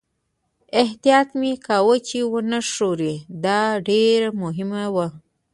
[0.81, 5.07] احتیاط مې کاوه چې و نه ښوري، دا ډېره مهمه وه.